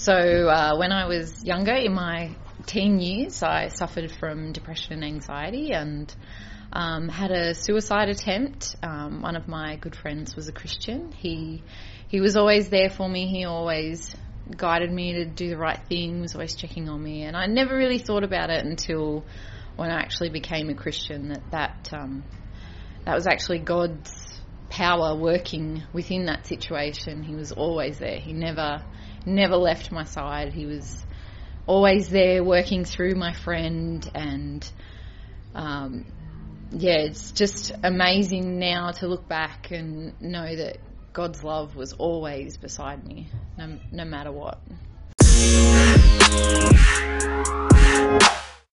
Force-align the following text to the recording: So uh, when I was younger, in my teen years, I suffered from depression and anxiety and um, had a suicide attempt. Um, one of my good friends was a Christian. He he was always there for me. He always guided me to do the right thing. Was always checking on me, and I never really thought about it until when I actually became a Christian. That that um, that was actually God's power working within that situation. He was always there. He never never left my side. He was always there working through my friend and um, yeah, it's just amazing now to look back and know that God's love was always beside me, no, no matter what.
So 0.00 0.14
uh, 0.14 0.78
when 0.78 0.92
I 0.92 1.04
was 1.08 1.44
younger, 1.44 1.74
in 1.74 1.92
my 1.92 2.34
teen 2.64 3.00
years, 3.00 3.42
I 3.42 3.68
suffered 3.68 4.10
from 4.10 4.52
depression 4.52 4.94
and 4.94 5.04
anxiety 5.04 5.72
and 5.72 6.10
um, 6.72 7.10
had 7.10 7.30
a 7.30 7.54
suicide 7.54 8.08
attempt. 8.08 8.76
Um, 8.82 9.20
one 9.20 9.36
of 9.36 9.46
my 9.46 9.76
good 9.76 9.94
friends 9.94 10.34
was 10.34 10.48
a 10.48 10.52
Christian. 10.52 11.12
He 11.12 11.62
he 12.08 12.18
was 12.22 12.34
always 12.34 12.70
there 12.70 12.88
for 12.88 13.10
me. 13.10 13.28
He 13.28 13.44
always 13.44 14.16
guided 14.56 14.90
me 14.90 15.12
to 15.16 15.26
do 15.26 15.50
the 15.50 15.58
right 15.58 15.86
thing. 15.86 16.22
Was 16.22 16.34
always 16.34 16.54
checking 16.54 16.88
on 16.88 17.02
me, 17.02 17.24
and 17.24 17.36
I 17.36 17.44
never 17.44 17.76
really 17.76 17.98
thought 17.98 18.24
about 18.24 18.48
it 18.48 18.64
until 18.64 19.22
when 19.76 19.90
I 19.90 20.00
actually 20.00 20.30
became 20.30 20.70
a 20.70 20.74
Christian. 20.74 21.28
That 21.28 21.50
that 21.50 21.90
um, 21.92 22.24
that 23.04 23.14
was 23.14 23.26
actually 23.26 23.58
God's 23.58 24.40
power 24.70 25.14
working 25.14 25.82
within 25.92 26.24
that 26.24 26.46
situation. 26.46 27.22
He 27.22 27.34
was 27.34 27.52
always 27.52 27.98
there. 27.98 28.18
He 28.18 28.32
never 28.32 28.82
never 29.26 29.56
left 29.56 29.92
my 29.92 30.04
side. 30.04 30.52
He 30.52 30.66
was 30.66 31.04
always 31.66 32.10
there 32.10 32.42
working 32.42 32.84
through 32.84 33.14
my 33.14 33.32
friend 33.32 34.08
and 34.14 34.70
um, 35.54 36.04
yeah, 36.70 36.98
it's 36.98 37.32
just 37.32 37.72
amazing 37.82 38.58
now 38.58 38.92
to 38.92 39.08
look 39.08 39.28
back 39.28 39.70
and 39.70 40.20
know 40.20 40.54
that 40.56 40.78
God's 41.12 41.42
love 41.42 41.74
was 41.74 41.92
always 41.92 42.56
beside 42.56 43.04
me, 43.06 43.28
no, 43.58 43.78
no 43.90 44.04
matter 44.04 44.30
what. 44.30 44.60